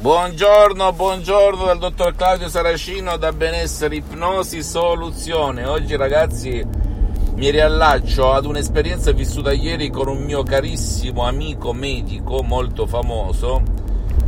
Buongiorno, 0.00 0.92
buongiorno 0.92 1.64
dal 1.64 1.78
dottor 1.78 2.14
Claudio 2.14 2.48
Saracino 2.48 3.16
da 3.16 3.32
Benessere 3.32 3.96
Ipnosi 3.96 4.62
Soluzione. 4.62 5.64
Oggi 5.64 5.96
ragazzi 5.96 6.64
mi 7.34 7.50
riallaccio 7.50 8.30
ad 8.30 8.46
un'esperienza 8.46 9.10
vissuta 9.10 9.52
ieri 9.52 9.90
con 9.90 10.06
un 10.06 10.22
mio 10.22 10.44
carissimo 10.44 11.26
amico 11.26 11.72
medico 11.72 12.44
molto 12.44 12.86
famoso, 12.86 13.60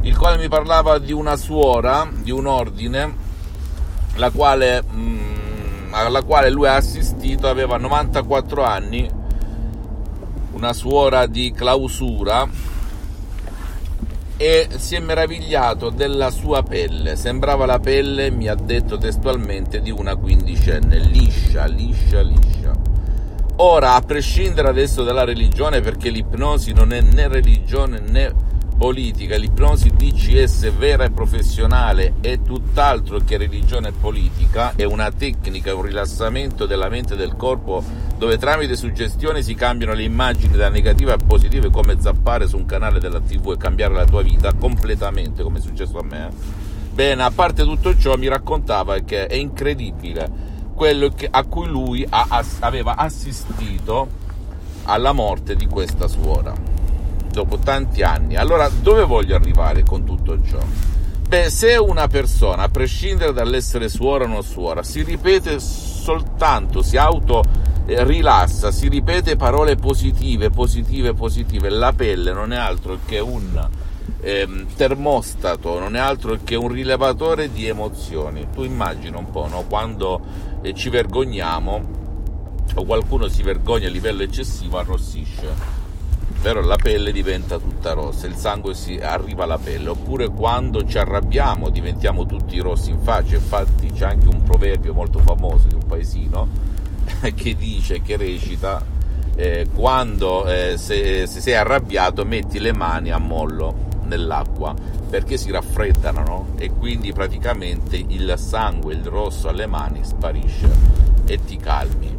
il 0.01 0.19
quale 0.19 0.39
mi 0.39 0.49
parlava 0.49 0.99
di 0.99 1.13
una 1.13 1.37
suora 1.37 2.11
di 2.13 2.33
un 2.33 2.47
ordine 2.47 3.17
la 4.17 4.33
quale, 4.33 4.83
mh, 4.83 5.01
mm, 5.01 5.95
alla 5.95 6.23
quale 6.23 6.51
lui 6.51 6.67
ha 6.67 6.75
assistito, 6.75 7.47
aveva 7.47 7.77
94 7.77 8.65
anni, 8.65 9.09
una 10.51 10.73
suora 10.73 11.27
di 11.27 11.53
clausura 11.53 12.49
e 14.43 14.69
si 14.79 14.95
è 14.95 15.01
meravigliato 15.01 15.91
della 15.91 16.31
sua 16.31 16.63
pelle. 16.63 17.15
Sembrava 17.15 17.67
la 17.67 17.79
pelle, 17.79 18.31
mi 18.31 18.49
ha 18.49 18.55
detto 18.55 18.97
testualmente, 18.97 19.83
di 19.83 19.91
una 19.91 20.17
quindicenne, 20.17 20.99
liscia, 20.99 21.67
liscia, 21.67 22.23
liscia. 22.23 22.73
Ora, 23.57 23.97
a 23.97 24.01
prescindere 24.01 24.71
adesso 24.71 25.05
dalla 25.05 25.25
religione, 25.25 25.83
perché 25.83 26.09
l'ipnosi 26.09 26.73
non 26.73 26.95
è 26.95 27.03
né 27.03 27.29
religione 27.29 28.01
né 28.01 28.33
politica, 28.81 29.37
l'ipnosi 29.37 29.91
DCS 29.91 30.73
vera 30.73 31.05
e 31.05 31.11
professionale 31.11 32.15
è 32.23 32.41
tutt'altro 32.41 33.19
che 33.19 33.37
religione 33.37 33.93
politica, 33.93 34.73
è 34.75 34.85
una 34.85 35.11
tecnica, 35.11 35.75
un 35.75 35.83
rilassamento 35.83 36.65
della 36.65 36.89
mente 36.89 37.13
e 37.13 37.17
del 37.19 37.37
corpo 37.37 37.85
dove 38.17 38.39
tramite 38.39 38.77
suggestione 38.77 39.43
si 39.43 39.53
cambiano 39.53 39.93
le 39.93 40.05
immagini 40.05 40.57
da 40.57 40.71
negative 40.71 41.13
a 41.13 41.19
positive 41.19 41.69
come 41.69 42.01
zappare 42.01 42.49
su 42.49 42.57
un 42.57 42.65
canale 42.65 43.01
della 43.01 43.21
tv 43.21 43.51
e 43.51 43.59
cambiare 43.59 43.93
la 43.93 44.07
tua 44.07 44.23
vita 44.23 44.55
completamente 44.55 45.43
come 45.43 45.59
è 45.59 45.61
successo 45.61 45.99
a 45.99 46.03
me. 46.03 46.31
Bene, 46.91 47.23
a 47.23 47.31
parte 47.31 47.65
tutto 47.65 47.95
ciò 47.99 48.17
mi 48.17 48.29
raccontava 48.29 49.01
che 49.01 49.27
è 49.27 49.35
incredibile 49.35 50.27
quello 50.73 51.11
che, 51.11 51.29
a 51.31 51.45
cui 51.45 51.67
lui 51.67 52.07
ha, 52.09 52.43
aveva 52.61 52.97
assistito 52.97 54.09
alla 54.85 55.13
morte 55.13 55.55
di 55.55 55.67
questa 55.67 56.09
suora 56.09 56.80
dopo 57.31 57.59
tanti 57.59 58.03
anni. 58.03 58.37
Allora, 58.37 58.69
dove 58.69 59.05
voglio 59.05 59.35
arrivare 59.35 59.83
con 59.83 60.05
tutto 60.05 60.39
ciò? 60.43 60.59
Beh, 61.29 61.49
se 61.49 61.77
una 61.77 62.09
persona, 62.09 62.65
a 62.65 62.69
prescindere 62.69 63.33
dall'essere 63.33 63.89
suora 63.89 64.25
o 64.25 64.27
non 64.27 64.43
suora, 64.43 64.83
si 64.83 65.03
ripete 65.03 65.61
soltanto, 65.61 66.83
si 66.83 66.97
auto 66.97 67.43
eh, 67.87 68.03
rilassa, 68.05 68.73
si 68.73 68.89
ripete 68.89 69.37
parole 69.37 69.77
positive, 69.77 70.51
positive, 70.51 71.15
positive, 71.15 71.69
la 71.69 71.93
pelle 71.93 72.33
non 72.33 72.53
è 72.53 72.57
altro 72.57 72.99
che 73.07 73.21
un 73.21 73.69
eh, 74.21 74.67
termostato, 74.75 75.79
non 75.79 75.95
è 75.95 76.01
altro 76.01 76.37
che 76.43 76.57
un 76.57 76.69
rilevatore 76.69 77.53
di 77.53 77.67
emozioni. 77.67 78.49
Tu 78.53 78.65
immagina 78.65 79.19
un 79.19 79.31
po', 79.31 79.47
no? 79.47 79.65
quando 79.69 80.21
eh, 80.63 80.75
ci 80.75 80.89
vergogniamo 80.89 81.99
o 82.75 82.85
qualcuno 82.85 83.29
si 83.29 83.45
vergogna 83.45 83.87
a 83.87 83.91
livello 83.91 84.23
eccessivo, 84.23 84.79
arrossisce 84.79 85.79
però 86.41 86.61
la 86.63 86.77
pelle 86.77 87.13
diventa 87.13 87.59
tutta 87.59 87.93
rossa, 87.93 88.27
il 88.27 88.35
sangue 88.35 88.75
arriva 89.03 89.45
alla 89.45 89.59
pelle, 89.59 89.91
oppure 89.91 90.29
quando 90.29 90.87
ci 90.87 90.97
arrabbiamo 90.97 91.69
diventiamo 91.69 92.25
tutti 92.25 92.59
rossi 92.59 92.91
in 92.91 93.01
faccia, 93.01 93.35
infatti 93.35 93.93
c'è 93.93 94.07
anche 94.07 94.29
un 94.29 94.43
proverbio 94.43 94.95
molto 94.95 95.19
famoso 95.19 95.67
di 95.69 95.75
un 95.75 95.87
paesino 95.87 96.49
che 97.35 97.55
dice, 97.55 98.01
che 98.01 98.17
recita, 98.17 98.83
eh, 99.37 99.69
quando 99.75 100.47
eh, 100.47 100.77
se, 100.79 101.27
se, 101.27 101.41
sei 101.41 101.55
arrabbiato 101.55 102.25
metti 102.25 102.59
le 102.59 102.73
mani 102.73 103.11
a 103.11 103.19
mollo 103.19 103.89
nell'acqua 104.05 104.75
perché 105.09 105.37
si 105.37 105.51
raffreddano 105.51 106.23
no? 106.23 106.47
e 106.57 106.71
quindi 106.71 107.13
praticamente 107.13 107.97
il 107.97 108.35
sangue, 108.37 108.95
il 108.95 109.05
rosso 109.05 109.49
alle 109.49 109.67
mani 109.67 110.01
sparisce 110.05 110.69
e 111.27 111.45
ti 111.45 111.57
calmi 111.57 112.19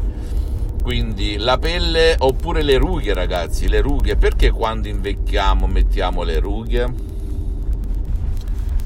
quindi 0.82 1.38
la 1.38 1.58
pelle 1.58 2.16
oppure 2.18 2.64
le 2.64 2.78
rughe, 2.78 3.14
ragazzi, 3.14 3.68
le 3.68 3.82
rughe, 3.82 4.16
perché 4.16 4.50
quando 4.50 4.88
invecchiamo 4.88 5.68
mettiamo 5.68 6.24
le 6.24 6.40
rughe? 6.40 6.94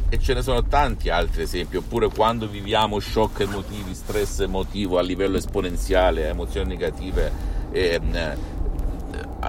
E 0.09 0.19
ce 0.19 0.33
ne 0.33 0.41
sono 0.41 0.63
tanti 0.63 1.09
altri 1.09 1.43
esempi, 1.43 1.77
oppure 1.77 2.09
quando 2.09 2.47
viviamo 2.47 2.99
shock 2.99 3.41
emotivi, 3.41 3.93
stress 3.93 4.41
emotivo 4.41 4.97
a 4.97 5.01
livello 5.01 5.37
esponenziale, 5.37 6.27
emozioni 6.29 6.67
negative, 6.67 7.31
eh, 7.71 7.99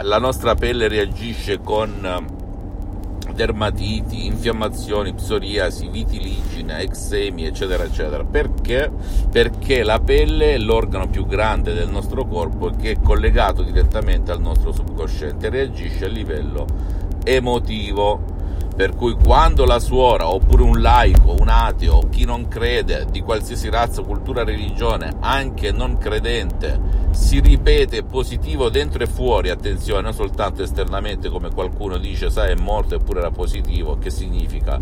la 0.02 0.18
nostra 0.18 0.54
pelle 0.54 0.88
reagisce 0.88 1.60
con 1.60 2.35
dermatiti, 3.36 4.26
infiammazioni, 4.26 5.14
psoriasi, 5.14 5.88
vitiligine, 5.88 6.80
eczemi, 6.80 7.44
eccetera, 7.44 7.84
eccetera. 7.84 8.24
Perché? 8.24 8.90
Perché 9.30 9.84
la 9.84 10.00
pelle 10.00 10.54
è 10.54 10.58
l'organo 10.58 11.06
più 11.06 11.26
grande 11.26 11.74
del 11.74 11.88
nostro 11.88 12.24
corpo 12.26 12.70
che 12.70 12.92
è 12.92 13.00
collegato 13.00 13.62
direttamente 13.62 14.32
al 14.32 14.40
nostro 14.40 14.72
subconsciente, 14.72 15.48
reagisce 15.50 16.06
a 16.06 16.08
livello 16.08 16.66
emotivo 17.22 18.25
per 18.76 18.94
cui 18.94 19.14
quando 19.14 19.64
la 19.64 19.78
suora, 19.78 20.28
oppure 20.28 20.62
un 20.62 20.82
laico, 20.82 21.34
un 21.40 21.48
ateo, 21.48 22.08
chi 22.10 22.26
non 22.26 22.46
crede, 22.46 23.06
di 23.10 23.22
qualsiasi 23.22 23.70
razza, 23.70 24.02
cultura, 24.02 24.44
religione, 24.44 25.16
anche 25.20 25.72
non 25.72 25.96
credente, 25.96 26.78
si 27.10 27.40
ripete 27.40 28.02
positivo 28.02 28.68
dentro 28.68 29.02
e 29.02 29.06
fuori, 29.06 29.48
attenzione, 29.48 30.02
non 30.02 30.12
soltanto 30.12 30.62
esternamente 30.62 31.30
come 31.30 31.50
qualcuno 31.50 31.96
dice, 31.96 32.28
sai, 32.28 32.52
è 32.52 32.60
morto 32.60 32.96
eppure 32.96 33.20
era 33.20 33.30
positivo, 33.30 33.96
che 33.98 34.10
significa? 34.10 34.78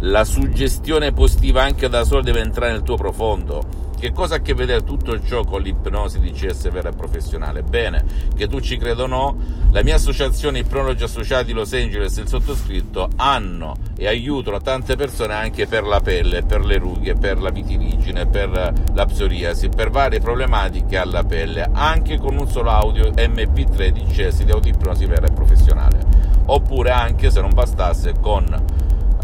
La 0.00 0.24
suggestione 0.24 1.12
positiva 1.12 1.62
anche 1.62 1.88
da 1.88 2.04
sola 2.04 2.20
deve 2.20 2.40
entrare 2.40 2.72
nel 2.72 2.82
tuo 2.82 2.96
profondo 2.96 3.88
che 4.00 4.12
cosa 4.12 4.36
ha 4.36 4.36
a 4.38 4.40
che 4.40 4.54
vedere 4.54 4.82
tutto 4.82 5.22
ciò 5.22 5.44
con 5.44 5.60
l'ipnosi 5.60 6.20
di 6.20 6.32
CS 6.32 6.70
vera 6.70 6.88
e 6.88 6.92
professionale? 6.92 7.62
Bene, 7.62 8.02
che 8.34 8.48
tu 8.48 8.58
ci 8.58 8.78
creda 8.78 9.02
o 9.02 9.06
no, 9.06 9.36
la 9.72 9.82
mia 9.82 9.96
associazione 9.96 10.60
Ipnologi 10.60 11.04
Associati 11.04 11.52
Los 11.52 11.74
Angeles 11.74 12.16
e 12.16 12.22
il 12.22 12.28
sottoscritto 12.28 13.10
hanno 13.16 13.76
e 13.98 14.06
aiutano 14.06 14.58
tante 14.62 14.96
persone 14.96 15.34
anche 15.34 15.66
per 15.66 15.84
la 15.84 16.00
pelle, 16.00 16.42
per 16.42 16.64
le 16.64 16.78
rughe, 16.78 17.14
per 17.14 17.42
la 17.42 17.50
vitiligine, 17.50 18.26
per 18.26 18.72
la 18.94 19.04
psoriasi, 19.04 19.68
per 19.68 19.90
varie 19.90 20.18
problematiche 20.18 20.96
alla 20.96 21.22
pelle, 21.22 21.68
anche 21.70 22.16
con 22.16 22.38
un 22.38 22.48
solo 22.48 22.70
audio 22.70 23.10
MP3 23.10 23.88
di 23.88 24.04
CS 24.06 24.44
di 24.44 24.50
autoipnosi 24.50 25.04
vera 25.04 25.26
e 25.26 25.32
professionale. 25.32 25.98
Oppure 26.46 26.90
anche, 26.90 27.30
se 27.30 27.42
non 27.42 27.52
bastasse, 27.52 28.14
con 28.18 28.46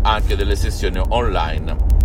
anche 0.02 0.36
delle 0.36 0.54
sessioni 0.54 1.00
online 1.08 1.95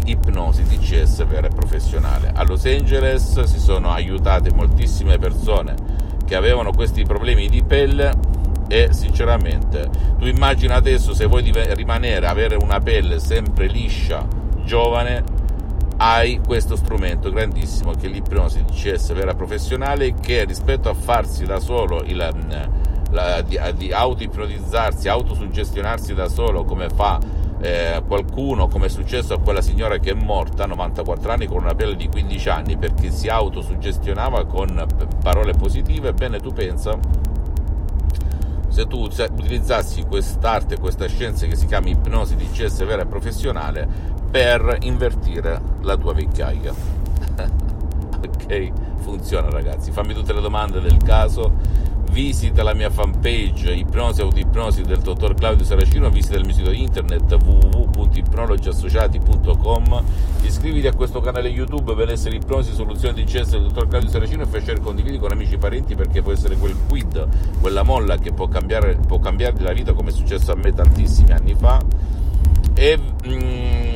di 0.00 0.10
ipnosi 0.10 0.64
DCS 0.64 1.24
vera 1.26 1.46
e 1.46 1.50
professionale. 1.50 2.32
A 2.34 2.42
Los 2.42 2.64
Angeles 2.64 3.42
si 3.42 3.58
sono 3.60 3.90
aiutate 3.90 4.52
moltissime 4.52 5.18
persone 5.18 5.74
che 6.24 6.34
avevano 6.34 6.72
questi 6.72 7.04
problemi 7.04 7.48
di 7.48 7.62
pelle 7.62 8.12
e 8.66 8.88
sinceramente 8.92 9.88
tu 10.18 10.26
immagina 10.26 10.74
adesso 10.74 11.14
se 11.14 11.26
vuoi 11.26 11.48
rimanere, 11.74 12.26
avere 12.26 12.56
una 12.56 12.80
pelle 12.80 13.20
sempre 13.20 13.66
liscia, 13.66 14.26
giovane, 14.64 15.22
hai 15.98 16.40
questo 16.44 16.74
strumento 16.74 17.30
grandissimo 17.30 17.92
che 17.92 18.06
è 18.06 18.10
l'ipnosi 18.10 18.64
DCS 18.64 19.12
vera 19.12 19.34
professionale 19.34 20.14
che 20.14 20.44
rispetto 20.44 20.88
a 20.88 20.94
farsi 20.94 21.44
da 21.44 21.60
solo 21.60 22.02
il, 22.02 22.16
la, 23.10 23.42
di, 23.42 23.60
di 23.76 23.92
auto-ipnotizzarsi, 23.92 25.08
autosuggestionarsi 25.08 26.14
da 26.14 26.28
solo 26.28 26.64
come 26.64 26.88
fa 26.88 27.42
eh, 27.64 28.02
qualcuno, 28.06 28.68
come 28.68 28.86
è 28.86 28.88
successo 28.90 29.32
a 29.32 29.40
quella 29.40 29.62
signora 29.62 29.96
che 29.96 30.10
è 30.10 30.14
morta 30.14 30.64
a 30.64 30.66
94 30.66 31.32
anni 31.32 31.46
con 31.46 31.62
una 31.62 31.74
pelle 31.74 31.96
di 31.96 32.08
15 32.08 32.48
anni 32.50 32.76
perché 32.76 33.10
si 33.10 33.28
autosuggestionava 33.28 34.44
con 34.44 34.86
parole 35.22 35.54
positive, 35.54 36.12
bene 36.12 36.40
tu 36.40 36.52
pensa 36.52 36.98
se 38.68 38.86
tu 38.86 39.02
utilizzassi 39.02 40.02
quest'arte, 40.02 40.78
questa 40.78 41.06
scienza 41.06 41.46
che 41.46 41.56
si 41.56 41.64
chiama 41.64 41.88
ipnosi 41.88 42.36
di 42.36 42.50
CS 42.50 42.84
vera 42.84 43.02
e 43.02 43.06
professionale 43.06 43.88
per 44.30 44.78
invertire 44.82 45.58
la 45.80 45.96
tua 45.96 46.12
vecchiaia. 46.12 46.74
ok? 48.20 48.72
Funziona 48.98 49.48
ragazzi, 49.48 49.90
fammi 49.90 50.12
tutte 50.12 50.34
le 50.34 50.40
domande 50.42 50.80
del 50.80 50.98
caso 50.98 51.52
visita 52.14 52.62
la 52.62 52.72
mia 52.74 52.90
fanpage 52.90 53.72
Ipnosi 53.72 54.20
Autoipnosi 54.20 54.82
del 54.82 55.00
dottor 55.00 55.34
Claudio 55.34 55.64
Saracino, 55.64 56.08
visita 56.10 56.36
il 56.36 56.44
mio 56.44 56.54
sito 56.54 56.70
internet 56.70 57.32
www.ipnologiassociati.com 57.32 60.04
iscriviti 60.42 60.86
a 60.86 60.94
questo 60.94 61.20
canale 61.20 61.48
YouTube 61.48 61.96
per 61.96 62.12
essere 62.12 62.36
Ipnosi 62.36 62.72
Soluzione 62.72 63.14
di 63.14 63.24
CS 63.24 63.50
del 63.50 63.62
dottor 63.62 63.88
Claudio 63.88 64.08
Saracino 64.08 64.44
e 64.44 64.46
fai 64.46 64.62
share 64.62 64.78
condividi 64.78 65.18
con 65.18 65.32
amici 65.32 65.54
e 65.54 65.58
parenti 65.58 65.96
perché 65.96 66.22
può 66.22 66.30
essere 66.30 66.56
quel 66.56 66.76
quid, 66.88 67.26
quella 67.60 67.82
molla 67.82 68.16
che 68.18 68.32
può, 68.32 68.46
cambiare, 68.46 68.94
può 68.94 69.18
cambiarti 69.18 69.64
la 69.64 69.72
vita 69.72 69.92
come 69.92 70.10
è 70.10 70.12
successo 70.12 70.52
a 70.52 70.54
me 70.54 70.72
tantissimi 70.72 71.32
anni 71.32 71.56
fa. 71.56 71.82
E 72.74 72.96
mm, 72.96 73.93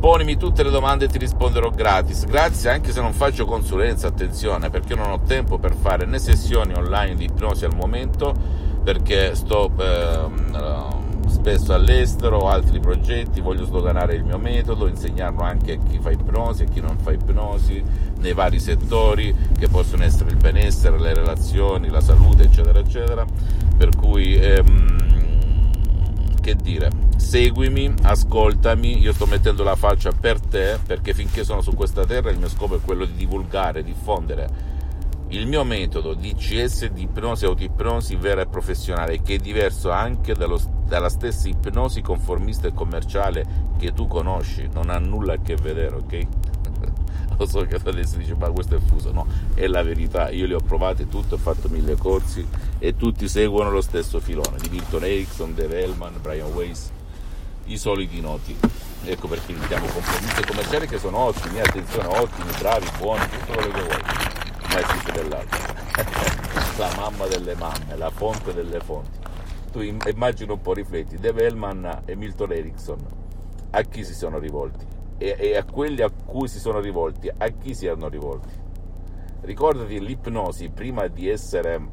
ponimi 0.00 0.38
tutte 0.38 0.62
le 0.62 0.70
domande 0.70 1.04
e 1.04 1.08
ti 1.08 1.18
risponderò 1.18 1.68
gratis. 1.70 2.24
Grazie 2.24 2.70
anche 2.70 2.90
se 2.90 3.02
non 3.02 3.12
faccio 3.12 3.44
consulenza, 3.44 4.08
attenzione, 4.08 4.70
perché 4.70 4.94
non 4.94 5.10
ho 5.10 5.20
tempo 5.20 5.58
per 5.58 5.74
fare 5.74 6.06
né 6.06 6.18
sessioni 6.18 6.72
online 6.72 7.14
di 7.14 7.24
ipnosi 7.24 7.66
al 7.66 7.74
momento, 7.74 8.34
perché 8.82 9.34
sto 9.34 9.70
eh, 9.78 11.28
spesso 11.28 11.74
all'estero, 11.74 12.38
ho 12.38 12.48
altri 12.48 12.80
progetti, 12.80 13.42
voglio 13.42 13.66
sdoganare 13.66 14.14
il 14.14 14.24
mio 14.24 14.38
metodo, 14.38 14.86
insegnarlo 14.86 15.42
anche 15.42 15.72
a 15.72 15.78
chi 15.86 15.98
fa 15.98 16.10
ipnosi, 16.10 16.62
a 16.62 16.66
chi 16.66 16.80
non 16.80 16.96
fa 16.98 17.12
ipnosi, 17.12 17.82
nei 18.20 18.32
vari 18.32 18.58
settori 18.58 19.34
che 19.58 19.68
possono 19.68 20.02
essere 20.02 20.30
il 20.30 20.36
benessere, 20.36 20.98
le 20.98 21.12
relazioni, 21.12 21.88
la 21.90 22.00
salute, 22.00 22.44
eccetera, 22.44 22.78
eccetera. 22.78 23.26
Per 23.76 23.96
cui, 23.96 24.34
ehm, 24.34 25.09
che 26.40 26.56
dire, 26.56 26.90
seguimi, 27.16 27.92
ascoltami, 28.02 28.98
io 28.98 29.12
sto 29.12 29.26
mettendo 29.26 29.62
la 29.62 29.76
faccia 29.76 30.12
per 30.12 30.40
te 30.40 30.78
perché 30.84 31.14
finché 31.14 31.44
sono 31.44 31.60
su 31.60 31.74
questa 31.74 32.04
terra 32.04 32.30
il 32.30 32.38
mio 32.38 32.48
scopo 32.48 32.76
è 32.76 32.80
quello 32.80 33.04
di 33.04 33.14
divulgare, 33.14 33.82
diffondere 33.82 34.78
il 35.30 35.46
mio 35.46 35.62
metodo 35.62 36.14
di 36.14 36.34
CS 36.34 36.86
di 36.86 37.02
ipnosi 37.02 37.44
autoipnosi 37.44 38.16
vera 38.16 38.42
e 38.42 38.46
professionale, 38.46 39.22
che 39.22 39.34
è 39.34 39.38
diverso 39.38 39.90
anche 39.90 40.34
dallo, 40.34 40.60
dalla 40.86 41.08
stessa 41.08 41.48
ipnosi 41.48 42.00
conformista 42.00 42.66
e 42.66 42.72
commerciale 42.72 43.68
che 43.78 43.92
tu 43.92 44.08
conosci, 44.08 44.68
non 44.72 44.90
ha 44.90 44.98
nulla 44.98 45.34
a 45.34 45.40
che 45.40 45.54
vedere, 45.54 45.94
ok? 45.94 46.26
Lo 47.40 47.46
so 47.46 47.62
che 47.62 47.76
adesso 47.82 48.18
dici, 48.18 48.34
ma 48.34 48.50
questo 48.50 48.76
è 48.76 48.78
fuso, 48.78 49.12
no, 49.12 49.26
è 49.54 49.66
la 49.66 49.82
verità, 49.82 50.28
io 50.28 50.46
le 50.46 50.56
ho 50.56 50.60
provate 50.60 51.08
tutte, 51.08 51.36
ho 51.36 51.38
fatto 51.38 51.70
mille 51.70 51.96
corsi 51.96 52.46
e 52.78 52.96
tutti 52.96 53.28
seguono 53.28 53.70
lo 53.70 53.80
stesso 53.80 54.20
filone 54.20 54.58
di 54.60 54.68
Milton 54.68 55.04
Erickson, 55.04 55.54
Dave 55.54 55.80
Hellman, 55.80 56.20
Brian 56.20 56.52
Weiss, 56.52 56.90
i 57.64 57.78
soliti 57.78 58.20
noti. 58.20 58.54
Ecco 59.04 59.26
perché 59.26 59.52
iniziamo 59.52 59.86
compromissi 59.86 60.42
commerciali 60.44 60.86
che 60.86 60.98
sono 60.98 61.16
ottimi, 61.16 61.60
attenzione, 61.60 62.08
ottimi, 62.08 62.50
bravi, 62.58 62.86
buoni, 62.98 63.24
tutto 63.30 63.52
quello 63.54 63.72
che 63.72 63.82
vuoi 63.84 64.02
ma 64.68 64.80
esiste 64.80 65.12
dell'altro. 65.12 65.58
la 66.76 66.92
mamma 66.94 67.26
delle 67.26 67.54
mamme, 67.54 67.96
la 67.96 68.10
fonte 68.10 68.52
delle 68.52 68.80
fonti. 68.80 69.18
Tu 69.72 69.80
immagini 69.80 70.52
un 70.52 70.60
po', 70.60 70.74
rifletti, 70.74 71.16
Dave 71.16 71.46
Hellman 71.46 72.02
e 72.04 72.14
Milton 72.16 72.52
Erickson, 72.52 72.98
a 73.70 73.80
chi 73.80 74.04
si 74.04 74.12
sono 74.12 74.38
rivolti? 74.38 74.98
E, 75.22 75.36
e 75.38 75.54
a 75.54 75.64
quelli 75.64 76.00
a 76.00 76.08
cui 76.08 76.48
si 76.48 76.58
sono 76.58 76.80
rivolti, 76.80 77.28
a 77.28 77.48
chi 77.48 77.74
si 77.74 77.84
erano 77.84 78.08
rivolti? 78.08 78.54
Ricordati 79.42 80.00
l'ipnosi, 80.00 80.70
prima 80.70 81.08
di 81.08 81.28
essere 81.28 81.88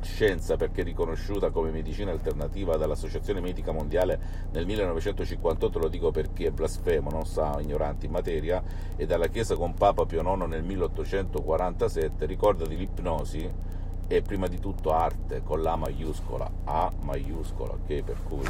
scienza 0.00 0.54
perché 0.54 0.84
riconosciuta 0.84 1.50
come 1.50 1.72
medicina 1.72 2.12
alternativa 2.12 2.76
dall'Associazione 2.76 3.40
Medica 3.40 3.72
Mondiale 3.72 4.48
nel 4.52 4.64
1958, 4.64 5.78
lo 5.80 5.88
dico 5.88 6.12
perché 6.12 6.46
è 6.46 6.50
blasfemo, 6.52 7.10
non 7.10 7.26
sa, 7.26 7.58
ignoranti 7.60 8.06
in 8.06 8.12
materia, 8.12 8.62
e 8.94 9.06
dalla 9.06 9.26
Chiesa 9.26 9.56
con 9.56 9.74
Papa 9.74 10.06
Pio 10.06 10.20
IX 10.20 10.46
nel 10.46 10.62
1847, 10.62 12.26
ricordati 12.26 12.76
l'ipnosi 12.76 13.52
è 14.06 14.22
prima 14.22 14.46
di 14.46 14.60
tutto 14.60 14.92
arte 14.92 15.42
con 15.42 15.62
la 15.62 15.74
maiuscola, 15.74 16.48
A 16.62 16.92
maiuscola, 17.00 17.72
ok? 17.72 18.02
Per 18.04 18.16
cui 18.28 18.46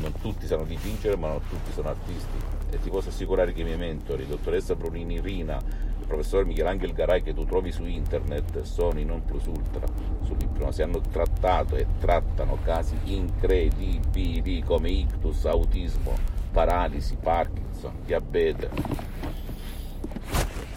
non 0.00 0.12
tutti 0.22 0.46
sanno 0.46 0.64
dipingere, 0.64 1.18
ma 1.18 1.28
non 1.28 1.40
tutti 1.46 1.70
sono 1.72 1.90
artisti. 1.90 2.55
E 2.70 2.80
ti 2.80 2.90
posso 2.90 3.08
assicurare 3.08 3.52
che 3.52 3.60
i 3.60 3.64
miei 3.64 3.76
mentori, 3.76 4.26
dottoressa 4.26 4.74
Brunini 4.74 5.20
Rina, 5.20 5.56
il 5.56 6.06
professor 6.06 6.44
Michelangelo 6.44 6.92
Garay 6.92 7.22
che 7.22 7.34
tu 7.34 7.44
trovi 7.44 7.72
su 7.72 7.84
internet, 7.84 8.62
sono 8.62 8.98
in 8.98 9.06
non 9.06 9.24
plus 9.24 9.46
ultra. 9.46 9.86
Sull'ipnosi, 10.22 10.82
hanno 10.82 11.00
trattato 11.00 11.76
e 11.76 11.86
trattano 11.98 12.58
casi 12.62 12.96
incredibili 13.04 14.62
come 14.62 14.90
ictus, 14.90 15.44
autismo, 15.46 16.12
paralisi, 16.50 17.16
Parkinson, 17.20 17.92
diabete 18.04 19.06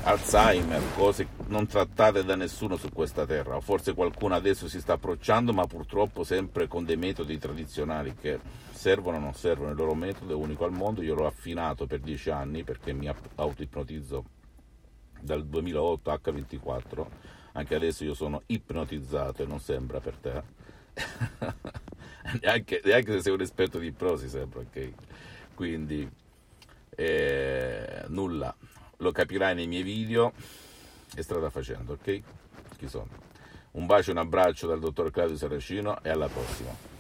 Alzheimer, 0.10 0.82
cose 0.96 1.28
non 1.50 1.68
trattate 1.68 2.24
da 2.24 2.36
nessuno 2.36 2.78
su 2.78 2.90
questa 2.92 3.28
terra. 3.28 3.60
Forse 3.60 3.94
qualcuno 3.94 4.34
adesso 4.34 4.68
si 4.68 4.80
sta 4.80 4.94
approcciando, 4.94 5.54
ma 5.54 5.68
purtroppo 5.68 6.24
sempre 6.24 6.68
con 6.68 6.84
dei 6.84 6.98
metodi 6.98 7.38
tradizionali 7.38 8.16
che 8.16 8.40
servono 8.72 9.18
o 9.18 9.20
non 9.20 9.36
servono. 9.36 9.70
Il 9.70 9.76
loro 9.76 9.94
metodo 9.94 10.34
è 10.34 10.36
unico 10.36 10.66
al 10.66 10.72
mondo. 10.72 11.04
Io 11.04 11.14
l'ho 11.14 11.28
affinato 11.28 11.86
per 11.86 12.00
dieci 12.00 12.32
anni 12.32 12.64
perché 12.64 12.92
mi 12.92 13.08
auto-ipnotizzo 13.36 14.26
dal 15.22 15.46
2008 15.46 16.12
H24. 16.12 17.06
Anche 17.52 17.76
adesso 17.76 18.04
io 18.04 18.16
sono 18.16 18.42
ipnotizzato 18.48 19.44
e 19.44 19.46
non 19.46 19.60
sembra 19.60 20.00
per 20.00 20.16
te. 20.16 20.42
neanche, 22.42 22.82
neanche, 22.84 23.12
se 23.12 23.22
sei 23.22 23.34
un 23.34 23.42
esperto 23.42 23.78
di 23.78 23.88
ipnosi 23.88 24.28
sembra, 24.28 24.62
ok? 24.62 24.92
Quindi 25.54 26.10
eh, 26.96 28.06
nulla 28.08 28.56
lo 29.00 29.12
capirai 29.12 29.56
nei 29.56 29.68
miei 29.68 29.84
video 29.84 30.34
e 31.16 31.22
strada 31.24 31.50
facendo, 31.50 31.94
ok? 31.94 32.22
Chi 32.78 32.88
sono? 32.88 33.08
Un 33.72 33.86
bacio 33.86 34.10
e 34.10 34.14
un 34.14 34.20
abbraccio 34.20 34.68
dal 34.68 34.80
dottor 34.80 35.12
Claudio 35.12 35.38
Saracino 35.38 36.02
e 36.02 36.10
alla 36.10 36.28
prossima. 36.28 36.99